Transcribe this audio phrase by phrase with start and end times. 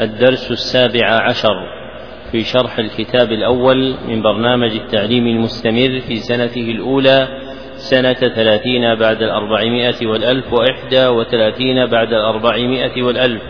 [0.00, 1.54] الدرس السابع عشر
[2.32, 7.28] في شرح الكتاب الأول من برنامج التعليم المستمر في سنته الأولى
[7.76, 13.42] سنة ثلاثين بعد الأربعمائة والألف وإحدى وثلاثين بعد الأربعمائة والألف.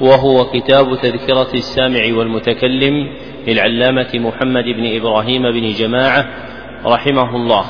[0.00, 3.08] وهو كتاب تذكرة السامع والمتكلم
[3.48, 6.26] للعلامة محمد بن إبراهيم بن جماعة
[6.86, 7.64] رحمه الله.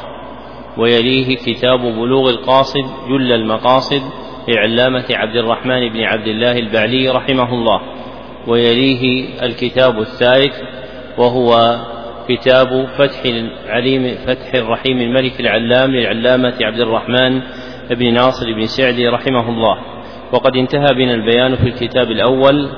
[0.79, 4.03] ويليه كتاب بلوغ القاصد جل المقاصد
[4.49, 7.81] لعلامة عبد الرحمن بن عبد الله البعلي رحمه الله.
[8.47, 10.55] ويليه الكتاب الثالث
[11.19, 11.77] وهو
[12.29, 17.41] كتاب فتح العليم فتح الرحيم الملك العلام للعلامة عبد الرحمن
[17.91, 19.79] بن ناصر بن سعدي رحمه الله.
[20.33, 22.69] وقد انتهى بنا البيان في الكتاب الأول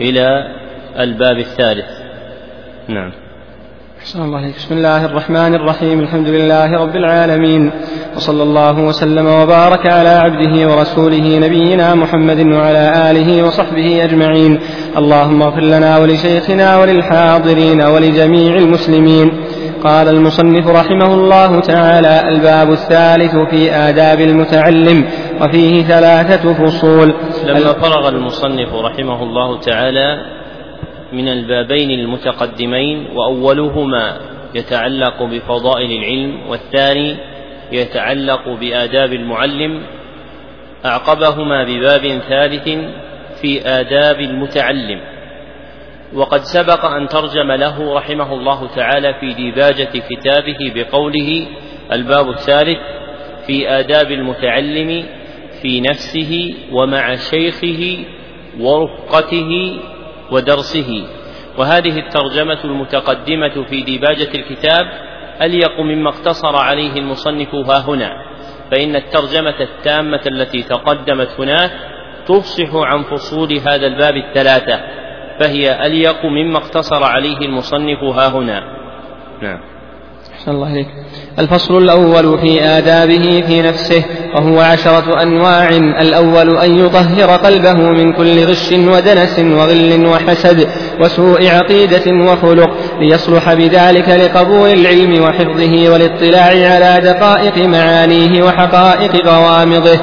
[0.00, 0.54] إلى
[0.98, 1.90] الباب الثالث.
[2.88, 3.12] نعم.
[3.98, 6.00] أحسن الله بسم الله الرحمن الرحيم.
[6.00, 7.70] الحمد لله رب العالمين.
[8.18, 14.60] وصلى الله وسلم وبارك على عبده ورسوله نبينا محمد وعلى آله وصحبه أجمعين.
[14.96, 19.30] اللهم اغفر لنا ولشيخنا وللحاضرين ولجميع المسلمين.
[19.84, 25.04] قال المصنف رحمه الله تعالى الباب الثالث في آداب المتعلم
[25.40, 27.14] وفيه ثلاثة فصول.
[27.46, 30.22] لما فرغ المصنف رحمه الله تعالى
[31.12, 34.16] من البابين المتقدمين وأولهما
[34.54, 37.27] يتعلق بفضائل العلم والثاني
[37.72, 39.82] يتعلق بآداب المعلم
[40.86, 42.68] أعقبهما بباب ثالث
[43.40, 45.00] في آداب المتعلم.
[46.14, 51.46] وقد سبق أن ترجم له رحمه الله تعالى في ديباجة كتابه بقوله
[51.92, 52.78] الباب الثالث
[53.46, 55.04] في آداب المتعلم
[55.62, 58.04] في نفسه ومع شيخه
[58.60, 59.80] ورفقته
[60.30, 61.06] ودرسه.
[61.58, 65.07] وهذه الترجمة المتقدمة في ديباجة الكتاب
[65.42, 68.10] أليق مما اقتصر عليه المصنف ها هنا
[68.70, 71.70] فإن الترجمة التامة التي تقدمت هناك
[72.26, 74.80] تفصح عن فصول هذا الباب الثلاثة
[75.40, 78.62] فهي أليق مما اقتصر عليه المصنف ها هنا.
[79.42, 79.60] نعم.
[80.38, 80.86] أحسن الله إليك.
[81.38, 84.04] الفصل الأول في آدابه في نفسه
[84.34, 85.68] وهو عشرة أنواع.
[86.00, 90.68] الأول أن يطهر قلبه من كل غش ودنس وغل وحسد
[91.00, 99.98] وسوء عقيدة وخلق ليصلح بذلك لقبول العلم وحفظه والاطلاع على دقائق معانيه وحقائق غوامضه.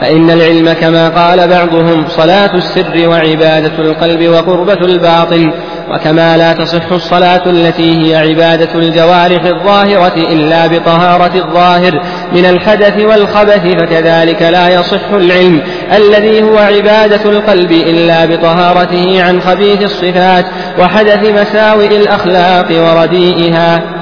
[0.00, 5.52] فإن العلم كما قال بعضهم صلاة السر وعبادة القلب وقربة الباطن.
[5.94, 12.02] وكما لا تصح الصلاة التي هي عبادة الجوارح الظاهرة إلا بطهارة الظاهر
[12.32, 15.62] من الحدث والخبث فكذلك لا يصح العلم
[15.92, 20.44] الذي هو عبادة القلب إلا بطهارته عن خبيث الصفات
[20.78, 23.99] وحدث مساوئ الأخلاق ورديئها.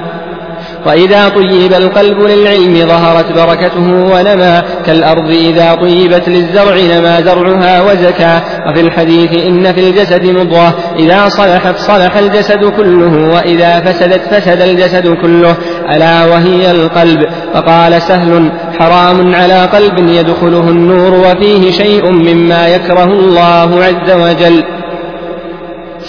[0.86, 8.40] وإذا طيب القلب للعلم ظهرت بركته ونما كالأرض إذا طيبت للزرع نما زرعها وزكى.
[8.70, 15.08] وفي الحديث إن في الجسد مضغة إذا صلحت صلح الجسد كله وإذا فسدت فسد الجسد
[15.22, 15.56] كله.
[15.90, 23.84] ألا وهي القلب؟ فقال سهل حرام على قلب يدخله النور وفيه شيء مما يكره الله
[23.84, 24.64] عز وجل.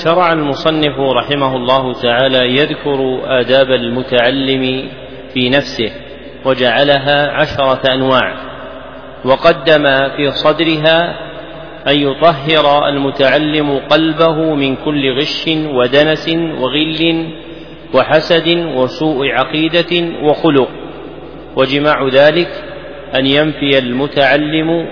[0.03, 4.89] شرع المصنف رحمه الله تعالى يذكر آداب المتعلم
[5.33, 5.91] في نفسه
[6.45, 8.33] وجعلها عشرة أنواع.
[9.25, 9.83] وقدم
[10.17, 11.15] في صدرها
[11.87, 16.29] أن يطهر المتعلم قلبه من كل غش ودنس
[16.59, 17.27] وغل
[17.93, 20.69] وحسد وسوء عقيدة وخلق.
[21.55, 22.63] وجماع ذلك
[23.15, 24.87] أن ينفي المتعلم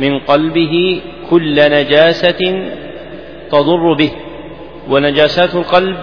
[0.00, 2.68] من قلبه كل نجاسة
[3.50, 4.25] تضر به.
[4.88, 5.96] ونجاسات القلب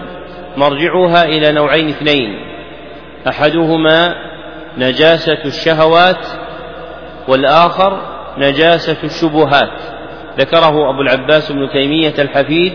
[0.57, 2.39] مرجعها إلى نوعين اثنين.
[3.27, 4.15] أحدهما
[4.77, 6.27] نجاسة الشهوات
[7.27, 8.01] والآخر
[8.38, 9.71] نجاسة الشبهات.
[10.38, 12.74] ذكره أبو العباس بن تيمية الحفيد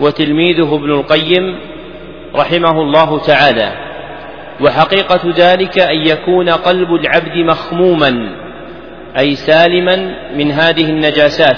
[0.00, 1.58] وتلميذه ابن القيم
[2.36, 3.72] رحمه الله تعالى.
[4.60, 8.36] وحقيقة ذلك أن يكون قلب العبد مخموما
[9.18, 11.56] أي سالما من هذه النجاسات.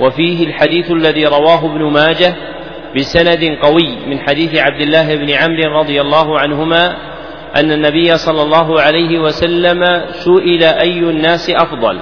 [0.00, 2.34] وفيه الحديث الذي رواه ابن ماجه
[2.96, 6.96] بسند قوي من حديث عبد الله بن عمرو رضي الله عنهما
[7.56, 12.00] أن النبي صلى الله عليه وسلم سئل أي الناس أفضل؟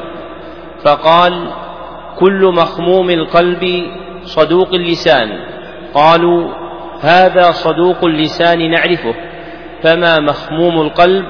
[0.84, 1.48] فقال
[2.18, 3.86] كل مخموم القلب
[4.24, 5.28] صدوق اللسان.
[5.94, 6.50] قالوا
[7.00, 9.14] هذا صدوق اللسان نعرفه
[9.82, 11.24] فما مخموم القلب؟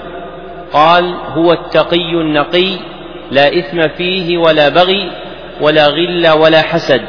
[0.73, 2.69] قال هو التقي النقي
[3.31, 5.11] لا إثم فيه ولا بغي
[5.61, 7.01] ولا غل ولا حسد.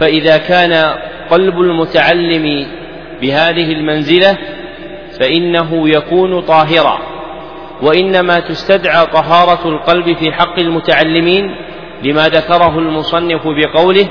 [0.00, 0.94] فإذا كان
[1.30, 2.66] قلب المتعلم
[3.20, 4.38] بهذه المنزلة
[5.20, 6.98] فإنه يكون طاهرا.
[7.82, 11.56] وإنما تستدعى طهارة القلب في حق المتعلمين
[12.02, 14.08] لما ذكره المصنف بقوله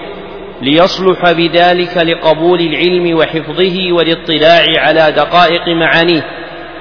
[0.62, 6.26] ليصلح بذلك لقبول العلم وحفظه والاطلاع على دقائق معانيه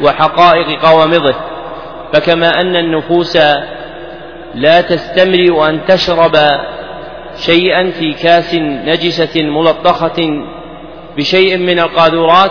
[0.01, 1.35] وحقائق قوامضه.
[2.13, 3.37] فكما أن النفوس
[4.55, 6.37] لا تستمرئ أن تشرب
[7.37, 8.55] شيئا في كاس
[8.85, 10.45] نجسة ملطخة
[11.17, 12.51] بشيء من القاذورات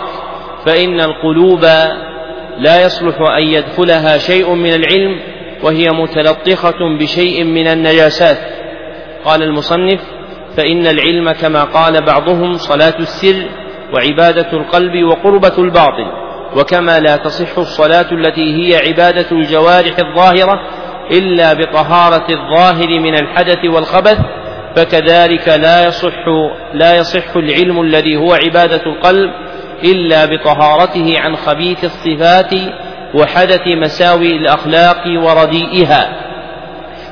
[0.66, 1.64] فإن القلوب
[2.58, 5.20] لا يصلح أن يدخلها شيء من العلم
[5.62, 8.38] وهي متلطخة بشيء من النجاسات.
[9.24, 10.00] قال المصنف
[10.56, 13.48] فإن العلم كما قال بعضهم صلاة السر
[13.94, 16.24] وعبادة القلب وقربة الباطن
[16.56, 20.60] وكما لا تصح الصلاة التي هي عبادة الجوارح الظاهرة
[21.10, 24.18] إلا بطهارة الظاهر من الحدث والخبث
[24.76, 26.28] فكذلك لا يصح
[26.74, 29.30] لا يصح العلم الذي هو عبادة القلب
[29.84, 32.54] إلا بطهارته عن خبيث الصفات
[33.14, 36.08] وحدث مساوي الأخلاق ورديئها.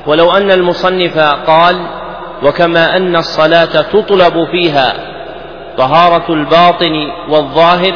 [0.07, 1.17] ولو أن المصنف
[1.47, 1.75] قال
[2.43, 4.93] وكما أن الصلاة تطلب فيها
[5.77, 7.93] طهارة الباطن والظاهر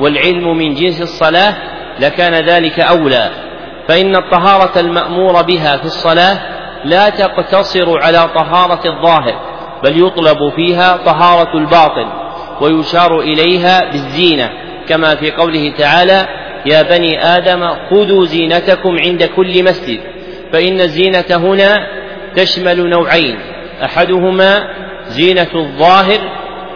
[0.00, 1.54] والعلم من جنس الصلاة
[2.00, 3.30] لكان ذلك أولى.
[3.88, 6.38] فإن الطهارة المأمور بها في الصلاة
[6.84, 9.40] لا تقتصر على طهارة الظاهر
[9.84, 12.06] بل يطلب فيها طهارة الباطن
[12.60, 14.50] ويشار إليها بالزينة.
[14.88, 16.28] كما في قوله تعالى
[16.66, 20.00] يا بني آدم خذوا زينتكم عند كل مسجد
[20.52, 21.76] فإن الزينة هنا
[22.36, 23.38] تشمل نوعين
[23.84, 24.68] أحدهما
[25.08, 26.18] زينة الظاهر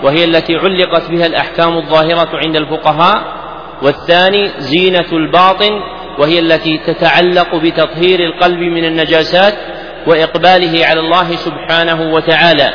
[0.02, 3.22] وهي التي علقت بها الأحكام الظاهرة عند الفقهاء
[3.82, 5.70] والثاني زينة الباطن
[6.18, 9.54] وهي التي تتعلق بتطهير القلب من النجاسات
[10.06, 12.72] وإقباله على الله سبحانه وتعالى.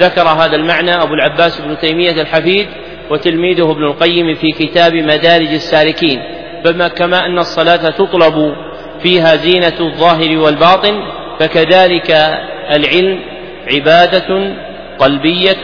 [0.00, 2.68] ذكر هذا المعنى أبو العباس بن تيمية الحفيد
[3.10, 6.22] وتلميذه ابن القيم في كتاب مدارج السالكين.
[6.64, 8.54] فما كما أن الصلاة تطلب
[9.02, 10.94] فيها زينة الظاهر والباطن
[11.38, 12.10] فكذلك
[12.70, 13.20] العلم
[13.72, 14.54] عبادة
[14.98, 15.62] قلبية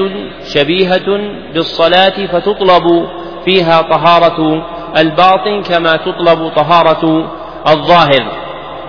[0.55, 1.20] شبيهة
[1.55, 3.09] بالصلاة فتطلب
[3.44, 4.67] فيها طهارة
[4.97, 7.31] الباطن كما تطلب طهارة
[7.69, 8.32] الظاهر.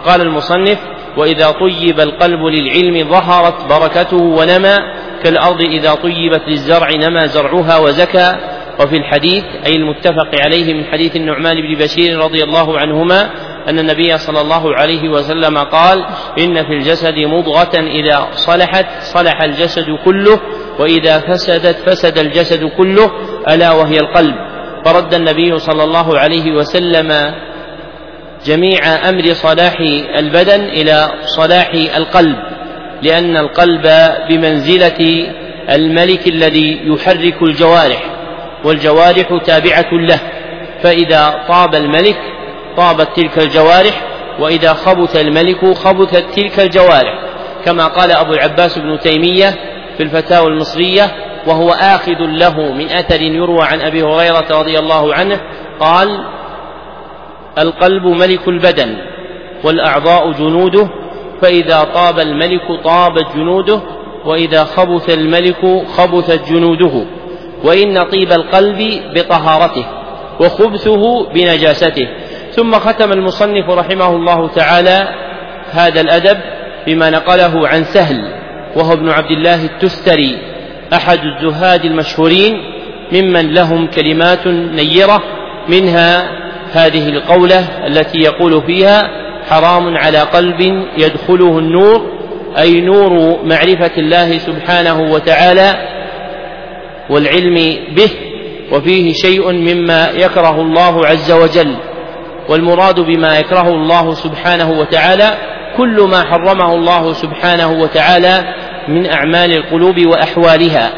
[0.06, 0.80] قال المصنف
[1.18, 4.76] وإذا طيب القلب للعلم ظهرت بركته ونمى
[5.24, 8.36] كالأرض إذا طيبت للزرع نمى زرعها وزكى.
[8.80, 13.30] وفي الحديث أي المتفق عليه من حديث النعمان بن بشير رضي الله عنهما
[13.70, 16.06] أن النبي صلى الله عليه وسلم قال
[16.40, 20.40] إن في الجسد مضغة إذا صلحت صلح الجسد كله
[20.80, 23.12] وإذا فسدت فسد الجسد كله
[23.50, 24.36] ألا وهي القلب.
[24.86, 27.12] فرد النبي صلى الله عليه وسلم
[28.46, 29.76] جميع أمر صلاح
[30.18, 32.36] البدن إلى صلاح القلب
[33.02, 33.88] لأن القلب
[34.30, 35.28] بمنزلة
[35.70, 38.04] الملك الذي يحرك الجوارح
[38.64, 40.20] والجوارح تابعة له.
[40.84, 42.18] فإذا طاب الملك
[42.78, 44.02] طابت تلك الجوارح
[44.40, 47.30] وإذا خبث الملك خبثت تلك الجوارح.
[47.66, 49.50] كما قال أبو العباس بن تيمية
[49.98, 51.12] في الفتاوى المصرية
[51.48, 55.42] وهو آخذ له من أثر يروى عن أبي هريرة رضي الله عنه
[55.80, 56.39] قال
[57.60, 58.98] القلب ملك البدن
[59.64, 60.90] والأعضاء جنوده
[61.42, 63.82] فإذا طاب الملك طابت جنوده
[64.26, 67.06] وإذا خبث الملك خبثت جنوده.
[67.64, 69.86] وإن طيب القلب بطهارته
[70.40, 72.08] وخبثه بنجاسته.
[72.52, 75.08] ثم ختم المصنف رحمه الله تعالى
[75.72, 76.38] هذا الأدب
[76.88, 78.34] بما نقله عن سهل
[78.76, 80.38] وهو ابن عبد الله التستري
[80.94, 82.54] أحد الزهاد المشهورين
[83.12, 85.24] ممن لهم كلمات نيرة
[85.70, 86.30] منها
[86.74, 89.02] هذه القولة التي يقول فيها
[89.50, 90.62] حرام على قلب
[90.98, 92.20] يدخله النور
[92.58, 95.76] أي نور معرفة الله سبحانه وتعالى
[97.10, 97.56] والعلم
[97.96, 98.10] به
[98.72, 101.76] وفيه شيء مما يكره الله عز وجل
[102.50, 105.38] والمراد بما يكره الله سبحانه وتعالى
[105.78, 108.54] كل ما حرمه الله سبحانه وتعالى
[108.88, 110.92] من أعمال القلوب وأحوالها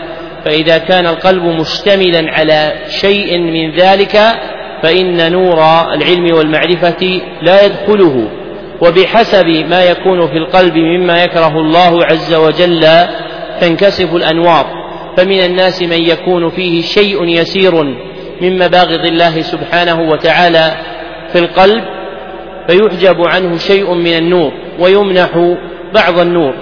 [0.46, 4.18] فإذا كان القلب مشتملا على شيء من ذلك
[4.84, 5.60] فإن نور
[5.94, 8.28] العلم والمعرفة لا يدخله
[8.82, 12.88] وبحسب ما يكون في القلب مما يكره الله عز وجل
[13.62, 14.66] تنكسف الأنوار.
[15.18, 17.84] فمن الناس من يكون فيه شيء يسير
[18.42, 20.72] من مباغض الله سبحانه وتعالى
[21.34, 21.84] في القلب
[22.68, 25.56] فيحجب عنه شيء من النور ويمنح
[25.94, 26.54] بعض النور.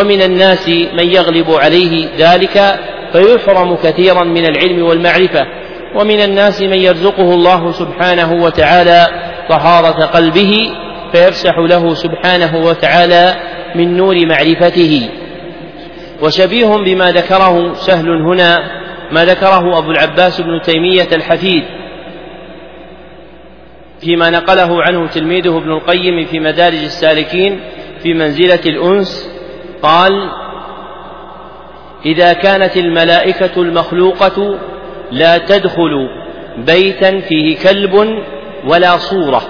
[0.00, 2.78] ومن الناس من يغلب عليه ذلك
[3.12, 5.46] فيحرم كثيرا من العلم والمعرفة.
[5.96, 9.06] ومن الناس من يرزقه الله سبحانه وتعالى
[9.48, 10.52] طهارة قلبه
[11.12, 13.34] فيفسح له سبحانه وتعالى
[13.74, 15.08] من نور معرفته.
[16.22, 18.58] وشبيه بما ذكره سهل هنا
[19.12, 21.64] ما ذكره أبو العباس بن تيمية الحفيد
[24.00, 27.60] فيما نقله عنه تلميذه ابن القيم في مدارج السالكين
[28.02, 29.30] في منزلة الأنس
[29.82, 30.12] قال
[32.06, 34.58] إذا كانت الملائكة المخلوقة
[35.10, 36.08] لا تدخل
[36.56, 38.22] بيتا فيه كلب
[38.68, 39.42] ولا صورة.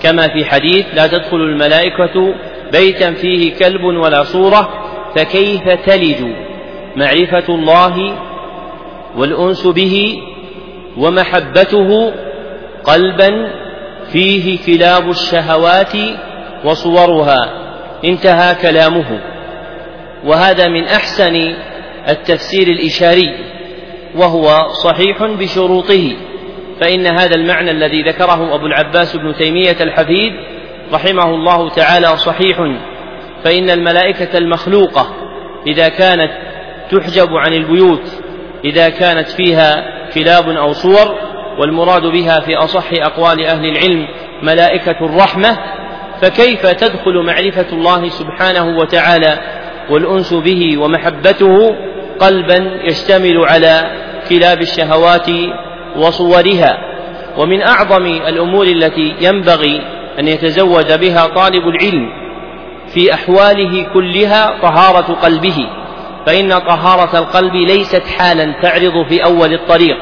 [0.00, 2.34] كما في حديث لا تدخل الملائكة
[2.72, 4.68] بيتا فيه كلب ولا صورة
[5.16, 6.24] فكيف تلج
[6.96, 8.18] معرفة الله
[9.16, 10.22] والأنس به
[10.96, 12.12] ومحبته
[12.84, 13.50] قلبا
[14.12, 15.92] فيه كلاب الشهوات
[16.64, 17.52] وصورها.
[18.04, 19.20] انتهى كلامه.
[20.24, 21.54] وهذا من أحسن
[22.08, 23.51] التفسير الإشاري.
[24.16, 26.16] وهو صحيح بشروطه
[26.80, 30.32] فإن هذا المعنى الذي ذكره أبو العباس بن تيمية الحفيد
[30.92, 32.58] رحمه الله تعالى صحيح
[33.44, 35.14] فإن الملائكة المخلوقة
[35.66, 36.30] إذا كانت
[36.90, 38.22] تحجب عن البيوت
[38.64, 41.14] إذا كانت فيها كلاب أو صور
[41.58, 44.08] والمراد بها في أصح أقوال أهل العلم
[44.42, 45.58] ملائكة الرحمة
[46.22, 49.38] فكيف تدخل معرفة الله سبحانه وتعالى
[49.90, 51.76] والأنس به ومحبته
[52.22, 53.90] قلبا يشتمل على
[54.28, 55.26] كلاب الشهوات
[55.96, 56.78] وصورها.
[57.38, 59.80] ومن أعظم الأمور التي ينبغي
[60.18, 62.08] أن يتزود بها طالب العلم
[62.94, 65.66] في أحواله كلها طهارة قلبه
[66.26, 69.96] فإن طهارة القلب ليست حالا تعرض في أول الطريق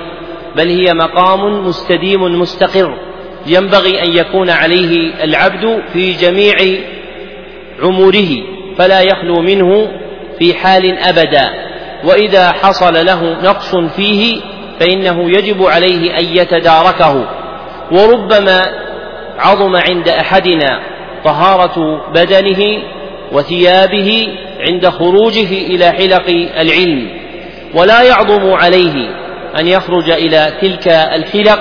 [0.56, 2.94] بل هي مقام مستديم مستقر
[3.46, 6.56] ينبغي أن يكون عليه العبد في جميع
[7.82, 8.28] عمره
[8.78, 9.88] فلا يخلو منه
[10.38, 11.69] في حال أبدا.
[12.04, 14.40] وإذا حصل له نقص فيه
[14.80, 17.28] فإنه يجب عليه أن يتداركه.
[17.92, 18.62] وربما
[19.38, 20.80] عظم عند أحدنا
[21.25, 22.83] طهارة بدنه
[23.33, 24.28] وثيابه
[24.69, 26.28] عند خروجه إلى حلق
[26.61, 27.09] العلم
[27.75, 28.95] ولا يعظم عليه
[29.59, 31.61] أن يخرج إلى تلك الحلق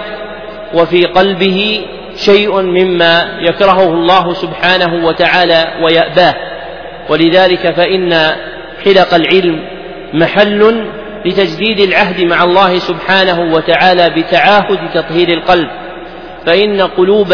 [0.73, 1.81] وفي قلبه
[2.15, 6.35] شيء مما يكرهه الله سبحانه وتعالى ويأباه.
[7.09, 8.13] ولذلك فإن
[8.85, 9.68] حلق العلم
[10.13, 10.85] محل
[11.25, 15.67] لتجديد العهد مع الله سبحانه وتعالى بتعاهد تطهير القلب.
[16.45, 17.33] فإن قلوب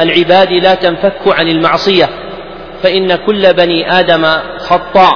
[0.00, 2.08] العباد لا تنفك عن المعصية.
[2.82, 4.26] فإن كل بني آدم
[4.58, 5.12] خطاء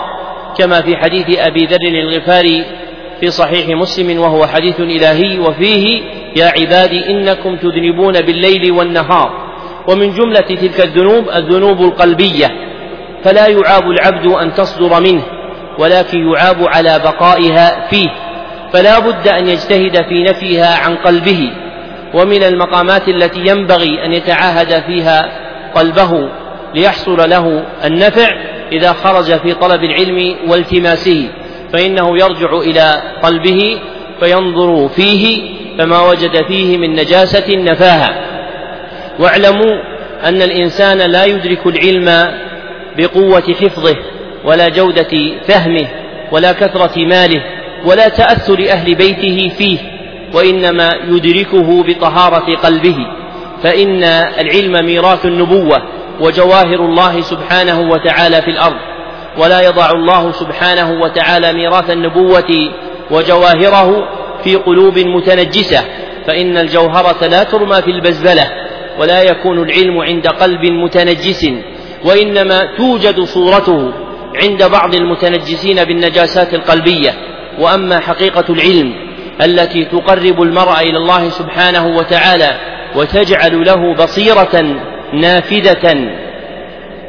[0.59, 2.65] كما في حديث أبي ذر الغفاري
[3.21, 6.03] في صحيح مسلم وهو حديث إلهي وفيه
[6.37, 9.51] يا عبادي إنكم تذنبون بالليل والنهار.
[9.89, 12.47] ومن جملة تلك الذنوب الذنوب القلبية.
[13.25, 15.23] فلا يعاب العبد أن تصدر منه.
[15.79, 18.09] ولكن يعاب على بقائها فيه
[18.73, 21.51] فلا بد أن يجتهد في نفيها عن قلبه
[22.15, 25.29] ومن المقامات التي ينبغي أن يتعاهد فيها
[25.75, 26.29] قلبه
[26.75, 28.29] ليحصل له النفع
[28.73, 31.29] إذا خرج في طلب العلم والتماسه
[31.73, 33.79] فإنه يرجع إلى قلبه
[34.21, 38.27] فينظر فيه فما وجد فيه من نجاسة نفاها.
[39.19, 39.75] واعلموا
[40.25, 42.35] أن الإنسان لا يدرك العلم
[42.99, 43.97] بقوة حفظه
[44.45, 45.89] ولا جودة فهمه
[46.33, 47.43] ولا كثرة ماله
[47.87, 49.79] ولا تأثر أهل بيته فيه
[50.35, 52.97] وإنما يدركه بطهارة قلبه.
[53.63, 54.05] فإن
[54.39, 55.83] العلم ميراث النبوة
[56.21, 58.77] وجواهر الله سبحانه وتعالى في الأرض.
[59.39, 62.71] ولا يضع الله سبحانه وتعالى ميراث النبوة
[63.11, 64.09] وجواهره
[64.45, 65.85] في قلوب متنجسة.
[66.27, 68.51] فإن الجوهرة لا ترمى في البزبلة
[68.99, 71.51] ولا يكون العلم عند قلب متنجس.
[72.05, 73.93] وإنما توجد صورته
[74.35, 77.15] عند بعض المتنجسين بالنجاسات القلبية
[77.59, 78.95] وأما حقيقة العلم
[79.45, 82.51] التي تقرب المرء إلى الله سبحانه وتعالى
[82.97, 84.83] وتجعل له بصيرة
[85.15, 86.11] نافذة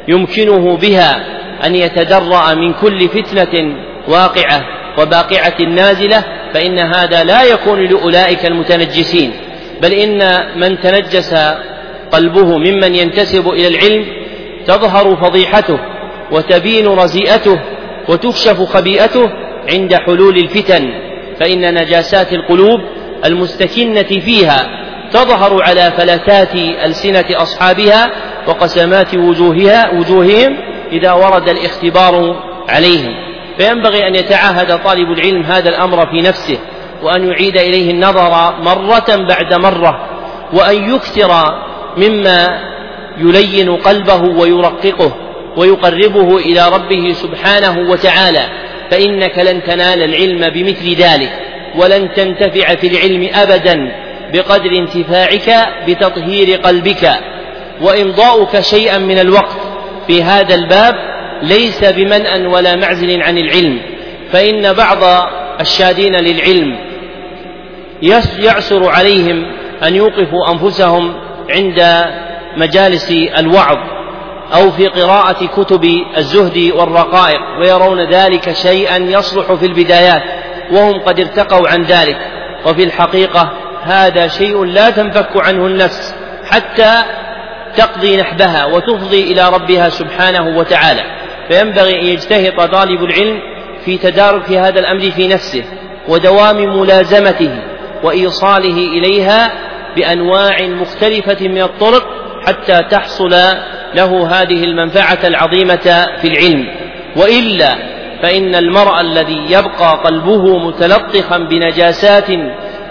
[0.08, 1.26] يمكنه بها
[1.66, 3.76] أن يتدرأ من كل فتنة
[4.08, 4.62] واقعة
[4.98, 6.24] وباقعة نازلة
[6.54, 9.34] فإن هذا لا يكون لأولئك المتنجسين.
[9.82, 10.20] بل إن
[10.60, 11.34] من تنجس
[12.12, 14.06] قلبه ممن ينتسب إلى العلم
[14.68, 15.80] تظهر فضيحته.
[16.32, 17.60] وتبين رزيئته
[18.10, 19.30] وتكشف خبيئته
[19.74, 20.90] عند حلول الفتن
[21.40, 22.80] فإن نجاسات القلوب
[23.26, 24.68] المستكنة فيها
[25.12, 28.12] تظهر على فلتات ألسنة أصحابها
[28.48, 30.58] وقسمات وجوهها وجوههم
[30.92, 32.36] إذا ورد الاختبار
[32.70, 33.16] عليهم.
[33.58, 36.58] فينبغي أن يتعاهد طالب العلم هذا الأمر في نفسه
[37.04, 40.08] وأن يعيد إليه النظر مرة بعد مرة
[40.54, 41.32] وأن يكثر
[41.98, 42.48] مما
[43.18, 45.16] يلين قلبه ويرققه.
[45.58, 48.50] ويقربه إلى ربه سبحانه وتعالى
[48.92, 51.32] فإنك لن تنال العلم بمثل ذلك
[51.76, 53.92] ولن تنتفع في العلم أبدا
[54.34, 57.10] بقدر انتفاعك بتطهير قلبك.
[57.82, 59.58] وإمضاؤك شيئا من الوقت
[60.08, 60.94] في هذا الباب
[61.44, 63.80] ليس بمنأ ولا معزل عن العلم
[64.32, 65.28] فإن بعض
[65.62, 66.78] الشادين للعلم
[68.40, 69.46] يعسر عليهم
[69.84, 71.14] أن يوقفوا أنفسهم
[71.50, 72.06] عند
[72.58, 73.78] مجالس الوعظ.
[74.54, 75.86] أو في قراءة كتب
[76.18, 80.24] الزهد والرقائق ويرون ذلك شيئا يصلح في البدايات
[80.72, 82.18] وهم قد ارتقوا عن ذلك.
[82.66, 83.52] وفي الحقيقة
[83.84, 86.16] هذا شيء لا تنفك عنه النفس
[86.46, 86.94] حتى
[87.78, 91.04] تقضي نحبها وتفضي إلى ربها سبحانه وتعالى.
[91.50, 93.40] فينبغي أن يجتهد طالب العلم
[93.86, 95.64] في تدارك هذا الأمر في نفسه
[96.08, 97.52] ودوام ملازمته
[98.04, 99.52] وإيصاله إليها
[99.96, 102.04] بأنواع مختلفة من الطرق
[102.48, 103.34] حتى تحصل
[103.96, 106.68] له هذه المنفعة العظيمة في العلم.
[107.16, 107.76] وإلا
[108.24, 112.30] فإن المرء الذي يبقى قلبه متلطخا بنجاسات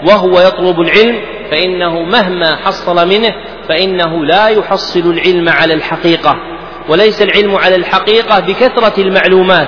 [0.07, 3.33] وهو يطلب العلم فإنه مهما حصل منه
[3.69, 6.35] فإنه لا يحصل العلم على الحقيقة.
[6.89, 9.67] وليس العلم على الحقيقة بكثرة المعلومات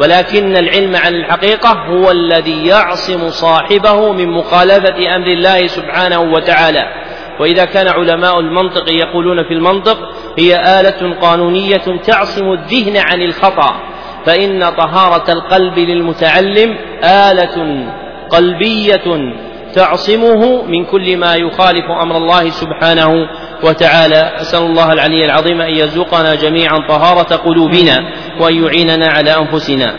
[0.00, 7.03] ولكن العلم على الحقيقة هو الذي يعصم صاحبه من مخالفة أمر الله سبحانه وتعالى.
[7.40, 9.98] وإذا كان علماء المنطق يقولون في المنطق
[10.38, 13.80] هي آلة قانونية تعصم الذهن عن الخطأ.
[14.26, 17.86] فإن طهارة القلب للمتعلم آلة
[18.30, 19.34] قلبية
[19.74, 23.28] تعصمه من كل ما يخالف أمر الله سبحانه
[23.64, 24.32] وتعالى.
[24.40, 29.96] أسأل الله العلي العظيم أن يرزقنا جميعا طهارة قلوبنا وأن يعيننا على أنفسنا.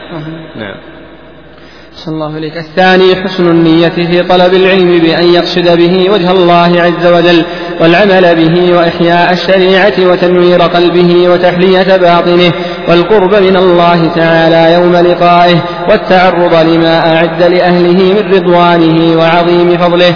[0.55, 0.94] نعم.
[1.95, 2.57] صلى الله إليك.
[2.57, 7.45] الثاني حسن النية في طلب العلم بأن يقصد به وجه الله عز وجل
[7.81, 12.51] والعمل به وإحياء الشريعة وتنوير قلبه وتحلية باطنه
[12.89, 20.15] والقرب من الله تعالى يوم لقائه والتعرض لما أعد لأهله من رضوانه وعظيم فضله.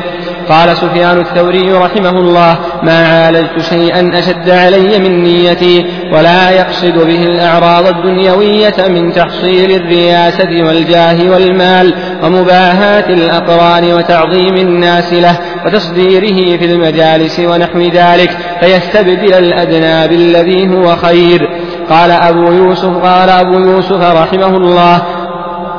[0.50, 7.24] قال سفيان الثوري رحمه الله ما عالجت شيئا أشد علي من نيتي ولا يقصد به
[7.24, 17.40] الأعراض الدنيوية من تحصيل الرياسة والجاه والمال ومباهاة الأقران وتعظيم الناس له وتصديره في المجالس
[17.40, 21.50] ونحو ذلك فيستبدل الأدنى بالذي هو خير.
[21.90, 25.02] قال أبو يوسف قال أبو يوسف رحمه الله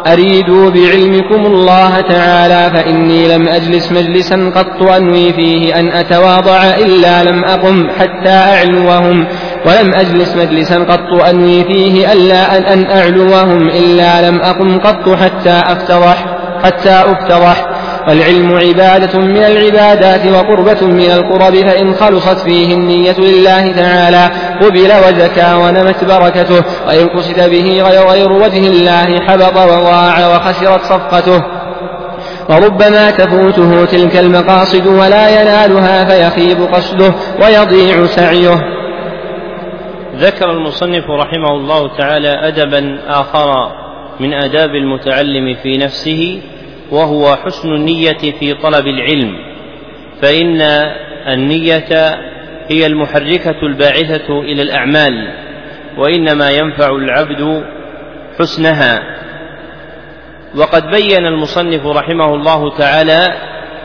[0.07, 7.45] أريدوا بعلمكم الله تعالى فإني لم أجلس مجلسا قط أنوي فيه أن أتواضع إلا لم
[7.45, 9.27] أقم حتى أعلوهم
[9.67, 15.63] ولم أجلس مجلسا قط أنوي فيه ألا أن, أن أعلوهم إلا لم أقم قط حتى
[15.67, 16.25] أفتضح
[16.65, 17.67] حتى أفتضح.
[18.09, 24.31] والعلم عبادة من العبادات وقربة من القرب فإن خلصت فيه النية لله تعالى.
[24.61, 31.43] قبل وزكى ونمت بركته وإن قصد به غير وجه الله حبط وضاع وخسرت صفقته.
[32.49, 38.61] وربما تفوته تلك المقاصد ولا ينالها فيخيب قصده ويضيع سعيه.
[40.17, 43.73] ذكر المصنف رحمه الله تعالى أدبا آخر
[44.21, 46.41] من آداب المتعلم في نفسه
[46.91, 49.33] وهو حسن النية في طلب العلم.
[50.23, 50.61] فإن
[51.29, 52.19] النية
[52.71, 55.13] هي المحركة الباعثة إلى الأعمال
[55.99, 57.65] وإنما ينفع العبد
[58.39, 59.03] حسنها.
[60.57, 63.27] وقد بين المصنف رحمه الله تعالى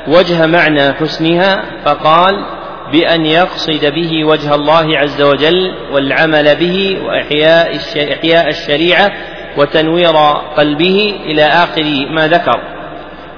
[0.07, 2.45] وجه معنى حسنها فقال
[2.91, 7.77] بأن يقصد به وجه الله عز وجل والعمل به وإحياء
[8.13, 9.11] إحياء الشريعة
[9.57, 10.15] وتنوير
[10.57, 12.59] قلبه إلى آخر ما ذكر.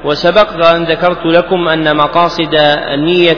[0.05, 2.55] وسبق أن ذكرت لكم أن مقاصد
[2.93, 3.33] النية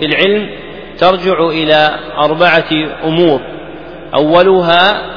[0.00, 0.63] في العلم
[0.98, 2.70] ترجع إلى أربعة
[3.04, 3.40] أمور.
[4.14, 5.14] أولها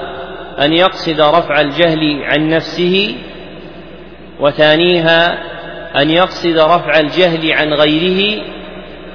[0.65, 3.15] أن يقصد رفع الجهل عن نفسه
[4.39, 5.37] وثانيها
[6.01, 8.41] أن يقصد رفع الجهل عن غيره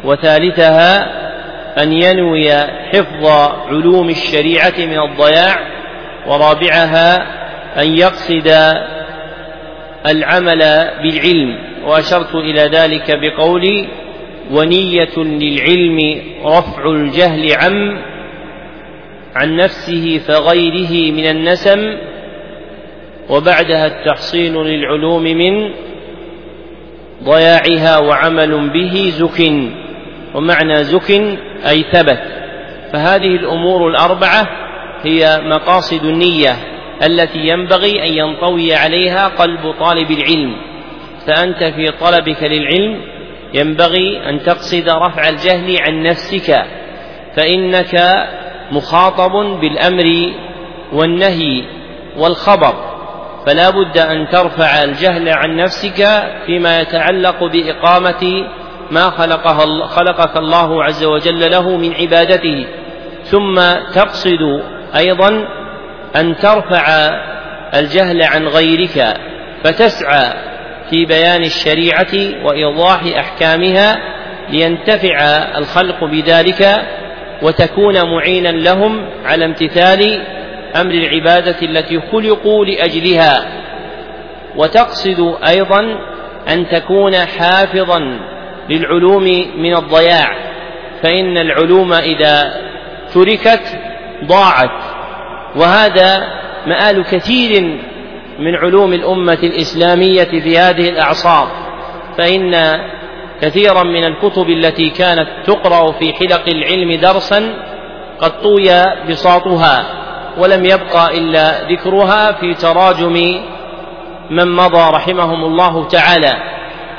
[0.04, 1.06] وثالثها
[1.82, 2.52] أن ينوي
[2.92, 3.26] حفظ
[3.68, 5.56] علوم الشريعة من الضياع
[6.26, 7.16] ورابعها
[7.82, 8.74] أن يقصد
[10.06, 11.58] العمل بالعلم.
[11.84, 13.88] وأشرت إلى ذلك بقولي
[14.50, 17.98] ونية للعلم رفع الجهل عن
[19.34, 21.98] عن نفسه فغيره من النسم
[23.28, 25.70] وبعدها التحصين للعلوم من
[27.24, 29.52] ضياعها وعمل به زك
[30.34, 31.10] ومعنى زك
[31.68, 32.22] أي ثبت.
[32.92, 34.48] فهذه الأمور الأربعة
[35.02, 36.56] هي مقاصد النية
[37.06, 40.56] التي ينبغي أن ينطوي عليها قلب طالب العلم.
[41.26, 43.11] فأنت في طلبك للعلم
[43.54, 46.64] ينبغي أن تقصد رفع الجهل عن نفسك
[47.36, 47.94] فإنك
[48.72, 50.32] مخاطب بالأمر
[50.92, 51.64] والنهي
[52.16, 52.92] والخبر.
[53.46, 58.46] فلا بد أن ترفع الجهل عن نفسك فيما يتعلق بإقامة
[58.90, 62.66] ما خلقها خلقك الله عز وجل له من عبادته.
[63.24, 63.54] ثم
[63.94, 64.62] تقصد
[64.96, 65.48] أيضا
[66.16, 66.86] أن ترفع
[67.74, 69.16] الجهل عن غيرك
[69.64, 70.51] فتسعى
[70.90, 73.98] في بيان الشريعة وإيضاح أحكامها
[74.50, 75.18] لينتفع
[75.58, 76.86] الخلق بذلك
[77.42, 80.22] وتكون معينا لهم على امتثال
[80.76, 83.62] أمر العبادة التي خلقوا لأجلها.
[84.56, 85.80] وتقصد أيضا
[86.48, 88.18] أن تكون حافظا
[88.70, 89.24] للعلوم
[89.56, 90.36] من الضياع
[91.02, 92.54] فإن العلوم إذا
[93.14, 93.62] تركت
[94.24, 94.82] ضاعت
[95.56, 96.22] وهذا
[96.66, 97.78] مآل كثير
[98.38, 101.48] من علوم الأمة الإسلامية في هذه الأعصار
[102.18, 102.54] فإن
[103.42, 107.54] كثيرا من الكتب التي كانت تقرأ في حلق العلم درسا
[108.20, 108.68] قد طوي
[109.08, 109.86] بساطها
[110.38, 113.42] ولم يبقى إلا ذكرها في تراجم
[114.30, 116.34] من مضى رحمهم الله تعالى.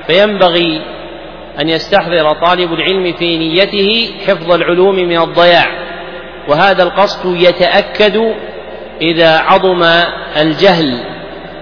[0.07, 0.81] فينبغي
[1.61, 5.65] أن يستحضر طالب العلم في نيته حفظ العلوم من الضياع
[6.47, 8.21] وهذا القصد يتأكد
[9.01, 9.83] إذا عظم
[10.37, 11.12] الجهل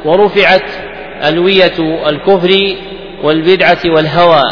[0.05, 0.63] ورفعت
[1.27, 2.75] ألوية الكفر
[3.23, 4.43] والبدعة والهوى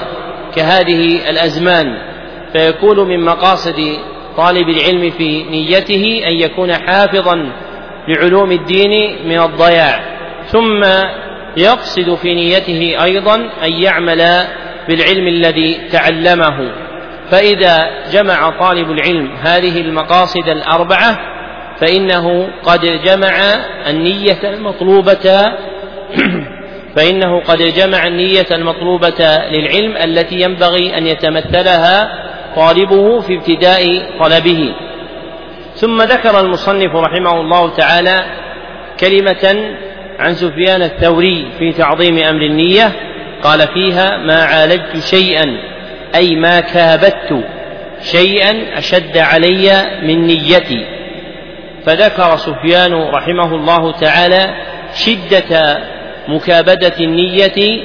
[0.56, 1.98] كهذه الأزمان.
[2.54, 3.98] فيكون من مقاصد
[4.38, 7.52] طالب العلم في نيته أن يكون حافظا
[8.08, 10.04] لعلوم الدين من الضياع.
[10.48, 10.84] ثم
[11.58, 14.48] يقصد في نيته أيضا أن يعمل
[14.88, 16.72] بالعلم الذي تعلمه.
[17.32, 21.20] فإذا جمع طالب العلم هذه المقاصد الأربعة
[21.82, 23.56] فإنه قد جمع
[23.90, 25.46] النية المطلوبة
[26.96, 32.10] فإنه قد جمع النية المطلوبة للعلم التي ينبغي أن يتمثلها
[32.56, 34.76] طالبه في ابتداء طلبه.
[35.76, 38.24] ثم ذكر المصنف رحمه الله تعالى
[39.00, 39.76] كلمة
[40.20, 42.92] عن سفيان الثوري في تعظيم أمر النية
[43.44, 45.46] قال فيها ما عالجت شيئا
[46.16, 47.46] أي ما كابدت
[48.02, 50.99] شيئا أشد علي من نيتي.
[51.86, 54.56] فذكر سفيان رحمه الله تعالى
[54.94, 55.78] شدة
[56.28, 57.82] مكابدة النية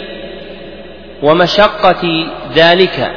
[1.23, 3.11] ومشقة ذلك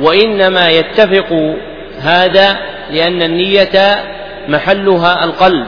[0.00, 1.56] وإنما يتفق
[2.00, 2.56] هذا
[2.90, 4.04] لأن النية
[4.48, 5.66] محلها القلب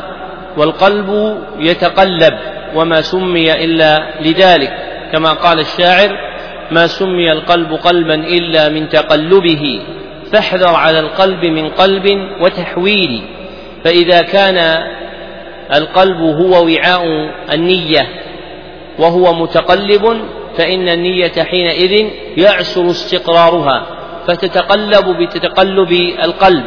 [0.57, 2.35] والقلب يتقلب
[2.75, 4.73] وما سمي إلا لذلك
[5.13, 6.29] كما قال الشاعر
[6.71, 9.83] ما سمي القلب قلبا إلا من تقلبه
[10.33, 12.07] فاحذر على القلب من قلب
[12.41, 13.23] وتحويل
[13.85, 14.85] فإذا كان
[15.75, 17.05] القلب هو وعاء
[17.53, 18.09] النية
[18.99, 20.21] وهو متقلب
[20.59, 23.87] فإن النية حينئذ يعسر استقرارها
[24.27, 25.93] فتتقلب بتتقلب
[26.25, 26.65] القلب.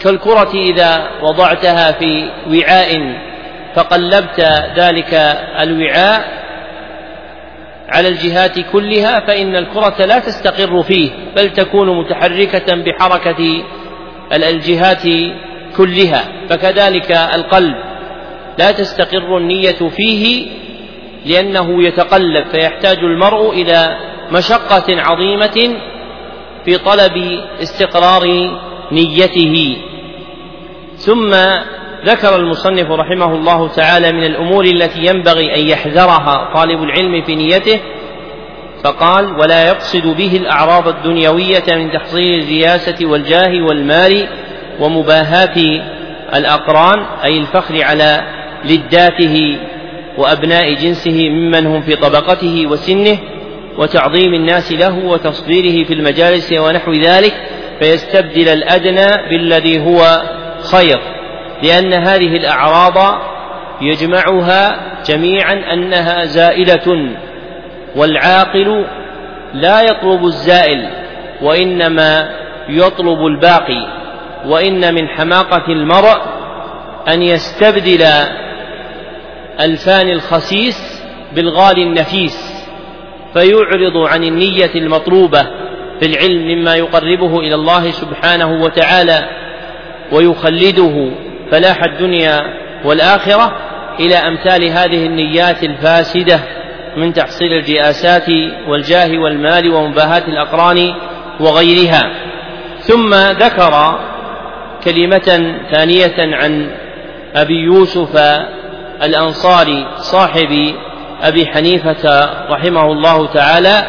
[0.00, 3.16] كالكرة إذا وضعتها في وعاء
[3.74, 4.40] فقلبت
[4.76, 5.14] ذلك
[5.60, 6.42] الوعاء
[7.88, 13.62] على الجهات كلها فإن الكرة لا تستقر فيه بل تكون متحركة بحركة
[14.32, 15.02] الجهات
[15.76, 17.74] كلها فكذلك القلب.
[18.58, 20.46] لا تستقر النية فيه
[21.26, 23.96] لأنه يتقلب فيحتاج المرء إلى
[24.32, 25.76] مشقة عظيمة
[26.64, 27.12] في طلب
[27.62, 28.22] استقرار
[28.92, 29.76] نيته.
[30.96, 31.34] ثم
[32.04, 37.80] ذكر المصنف رحمه الله تعالى من الأمور التي ينبغي أن يحذرها طالب العلم في نيته
[38.84, 44.28] فقال ولا يقصد به الأعراض الدنيوية من تحصيل الرياسة والجاه والمال
[44.82, 45.82] ومباهاة
[46.34, 48.20] الأقران أي الفخر على
[48.64, 49.58] لداته
[50.18, 53.18] وأبناء جنسه ممن هم في طبقته وسنه
[53.78, 57.34] وتعظيم الناس له وتصديره في المجالس ونحو ذلك
[57.80, 60.22] فيستبدل الأدنى بالذي هو
[60.72, 61.00] خير.
[61.62, 63.20] لأن هذه الأعراض
[63.80, 67.16] يجمعها جميعا أنها زائلة
[67.96, 68.84] والعاقل
[69.54, 70.88] لا يطلب الزائل
[71.42, 72.30] وإنما
[72.68, 74.01] يطلب الباقي.
[74.46, 76.20] وإن من حماقة المرء
[77.08, 78.02] أن يستبدل
[79.60, 81.02] ألفان الخسيس
[81.34, 82.64] بالغالي النفيس
[83.34, 85.42] فيعرض عن النية المطلوبة
[86.00, 89.28] في العلم مما يقربه إلى الله سبحانه وتعالى
[90.12, 91.10] ويخلده
[91.50, 92.40] فلاح الدنيا
[92.84, 93.52] والآخرة
[94.00, 96.40] إلى أمثال هذه النيات الفاسدة
[96.96, 98.28] من تحصيل الرئاسات
[98.68, 100.94] والجاه والمال ومباهاة الأقران
[101.40, 102.02] وغيرها.
[102.80, 103.98] ثم ذكر
[104.84, 106.70] كلمة ثانية عن
[107.34, 108.16] أبي يوسف
[109.02, 110.74] الأنصاري صاحب
[111.22, 113.82] أبي حنيفة رحمه الله تعالى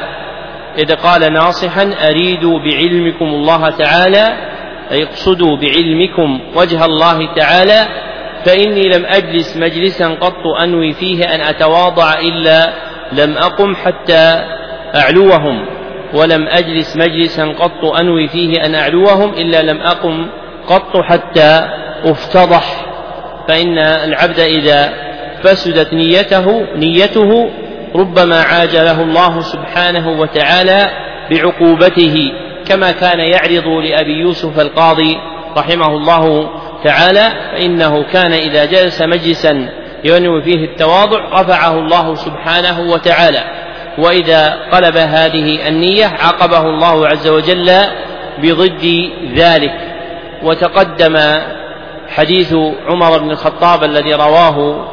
[0.78, 4.38] إذ قال ناصحا أريد بعلمكم الله تعالى
[4.92, 7.88] أي اقصدوا بعلمكم وجه الله تعالى
[8.46, 12.74] فإني لم أجلس مجلسا قط أنوي فيه أن أتواضع إلا
[13.12, 14.44] لم أقم حتى
[14.96, 15.66] أعلوهم
[16.14, 20.28] ولم أجلس مجلسا قط أنوي فيه أن أعلوهم إلا لم أقم
[20.68, 21.70] قط حتى
[22.06, 22.86] أفتضح
[23.48, 24.94] فإن العبد إذا
[25.44, 27.50] فسدت نيته نيته
[27.96, 30.90] ربما عاجله الله سبحانه وتعالى
[31.32, 32.32] بعقوبته
[32.68, 35.18] كما كان يعرض لأبي يوسف القاضي
[35.58, 36.50] رحمه الله
[36.84, 39.70] تعالى فإنه كان إذا جلس مجلسا
[40.04, 43.44] ينوي فيه التواضع رفعه الله سبحانه وتعالى.
[43.98, 47.72] وإذا قلب هذه النية عاقبه الله عز وجل
[48.38, 49.93] بضد ذلك.
[50.44, 51.18] وتقدم
[52.10, 52.54] حديث
[52.90, 54.86] عمر بن الخطاب الذي رواه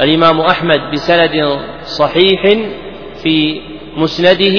[0.00, 1.58] الإمام أحمد بسند
[1.98, 2.42] صحيح
[3.22, 3.60] في
[3.96, 4.58] مسنده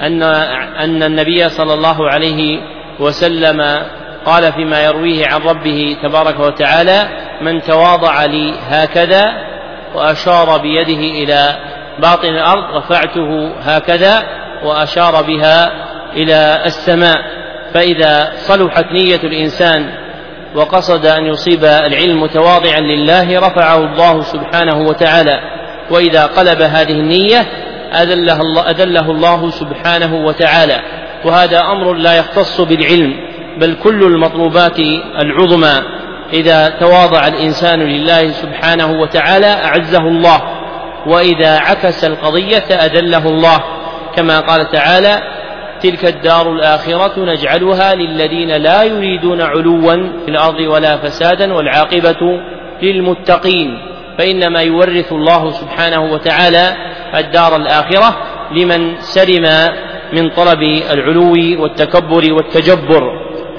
[0.00, 0.22] أن
[0.78, 2.60] أن النبي صلى الله عليه
[3.00, 3.82] وسلم
[4.26, 7.08] قال فيما يرويه عن ربه تبارك وتعالى
[7.40, 9.24] من تواضع لي هكذا
[9.94, 11.56] وأشار بيده إلى
[11.98, 14.22] باطن الأرض رفعته هكذا
[14.64, 15.70] وأشار بها
[16.12, 17.18] إلى السماء
[17.74, 19.90] فإذا صلحت نية الإنسان
[20.54, 25.40] وقصد أن يصيب العلم متواضعا لله رفعه الله سبحانه وتعالى.
[25.90, 27.40] وإذا قلب هذه النية
[27.92, 30.80] أذله الله, أذله الله سبحانه وتعالى.
[31.24, 33.14] وهذا أمر لا يختص بالعلم
[33.58, 34.78] بل كل المطلوبات
[35.22, 35.82] العظمى.
[36.32, 40.40] إذا تواضع الإنسان لله سبحانه وتعالى أعزه الله.
[41.06, 43.60] وإذا عكس القضية أذله الله.
[44.16, 45.33] كما قال تعالى
[45.84, 49.92] تلك الدار الآخرة نجعلها للذين لا يريدون علوا
[50.24, 52.40] في الأرض ولا فسادا والعاقبة
[52.82, 53.78] للمتقين.
[54.18, 56.76] فإنما يورث الله سبحانه وتعالى
[57.14, 58.16] الدار الآخرة
[58.52, 59.46] لمن سلم
[60.12, 63.02] من طلب العلو والتكبر والتجبر.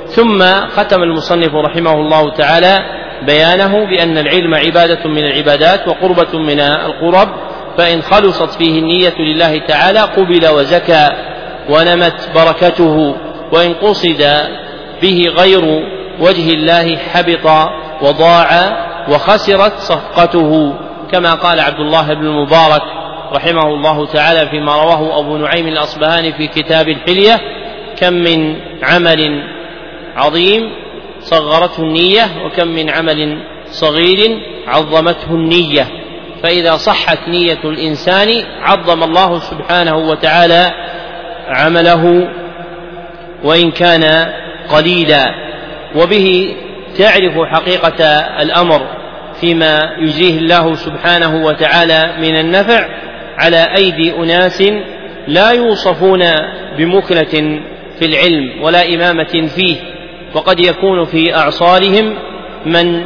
[0.07, 2.77] ثم ختم المصنف رحمه الله تعالى
[3.25, 7.29] بيانه بأن العلم عبادة من العبادات وقربة من القرب
[7.77, 11.34] فإن خلصت فيه النية لله تعالى قبل وزكى.
[11.69, 13.15] ونمت بركته
[13.51, 14.47] وإن قصد
[15.01, 15.61] به غير
[16.19, 17.69] وجه الله حبط
[18.01, 18.49] وضاع
[19.09, 20.73] وخسرت صفقته
[21.11, 22.81] كما قال عبد الله بن المبارك
[23.33, 27.41] رحمه الله تعالى فيما رواه أبو نعيم الأصبهاني في كتاب الحلية
[27.97, 29.43] كم من عمل
[30.15, 30.71] عظيم
[31.19, 35.87] صغرته النية وكم من عمل صغير عظمته النية
[36.43, 40.71] فإذا صحت نية الإنسان عظم الله سبحانه وتعالى
[41.47, 42.29] عمله
[43.43, 44.33] وإن كان
[44.69, 45.25] قليلا
[45.95, 46.55] وبه
[46.97, 48.05] تعرف حقيقة
[48.41, 48.87] الأمر
[49.41, 52.87] فيما يجريه الله سبحانه وتعالى من النفع
[53.37, 54.63] على أيدي أناس
[55.27, 56.23] لا يوصفون
[56.77, 57.59] بمكنة
[57.99, 59.75] في العلم ولا إمامة فيه
[60.33, 62.15] وقد يكون في أعصارهم
[62.65, 63.03] من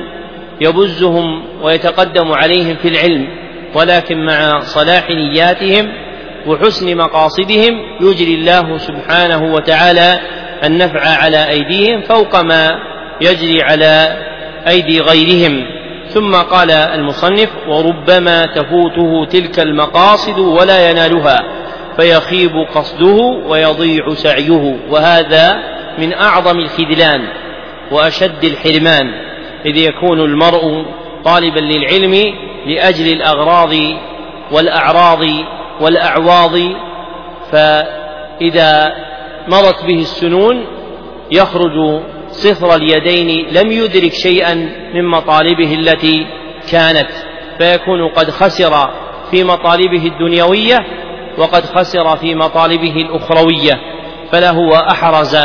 [0.61, 3.27] يبزهم ويتقدم عليهم في العلم
[3.75, 5.91] ولكن مع صلاح نياتهم
[6.47, 10.19] وحسن مقاصدهم يجري الله سبحانه وتعالى
[10.63, 12.79] النفع على أيديهم فوق ما
[13.21, 14.17] يجري على
[14.67, 15.65] أيدي غيرهم.
[16.09, 21.39] ثم قال المصنف وربما تفوته تلك المقاصد ولا ينالها
[21.99, 25.59] فيخيب قصده ويضيع سعيه وهذا
[25.97, 27.27] من أعظم الخذلان
[27.91, 29.05] وأشد الحرمان
[29.65, 30.85] إذ يكون المرء
[31.25, 32.33] طالبا للعلم
[32.65, 33.73] لأجل الأغراض
[34.51, 35.23] والأعراض
[35.81, 36.51] والأعواض
[37.51, 38.93] فإذا
[39.47, 40.65] مضت به السنون
[41.31, 44.53] يخرج صفر اليدين لم يدرك شيئا
[44.93, 46.27] من مطالبه التي
[46.71, 47.09] كانت
[47.57, 48.89] فيكون قد خسر
[49.31, 50.77] في مطالبه الدنيوية
[51.37, 53.73] وقد خسر في مطالبه الأخروية.
[54.31, 55.37] فله واحرز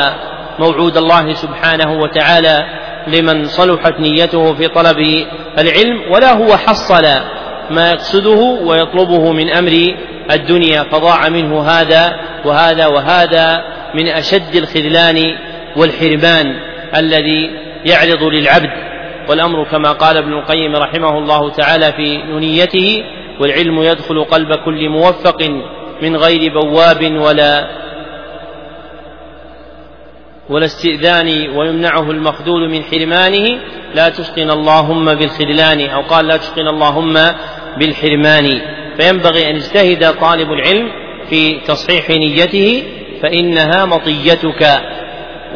[0.59, 2.67] موعود الله سبحانه وتعالى
[3.07, 5.27] لمن صلحت نيته في طلب
[5.59, 7.05] العلم ولا هو حصل
[7.71, 9.97] ما يقصده ويطلبه من أمر
[10.31, 15.39] الدنيا فضاع منه هذا وهذا وهذا من أشد الخذلان
[15.77, 16.61] والحرمان
[16.97, 17.51] الذي
[17.85, 18.71] يعرض للعبد.
[19.29, 23.05] والأمر كما قال ابن القيم رحمه الله تعالى في نونيته
[23.41, 25.43] والعلم يدخل قلب كل موفق
[26.03, 27.69] من غير بواب ولا
[30.49, 33.61] ولا استئذان ويمنعه المخذول من حرمانه.
[33.95, 37.15] لا تشقنا اللهم بالخذلان أو قال لا تشقنا اللهم
[37.79, 38.61] بالحرمان.
[38.99, 40.89] فينبغي أن يجتهد طالب العلم
[41.31, 42.83] في تصحيح نيته
[43.23, 44.81] فإنها مطيتك.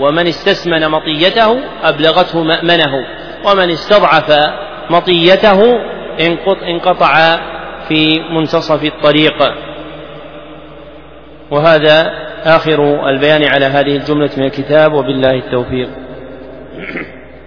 [0.01, 3.07] ومن استسمن مطيته أبلغته مأمنه
[3.45, 4.53] ومن استضعف
[4.91, 5.63] مطيته
[6.69, 7.39] انقطع
[7.89, 9.53] في منتصف الطريق.
[11.51, 12.13] وهذا
[12.45, 15.89] آخر البيان على هذه الجملة من الكتاب وبالله التوفيق.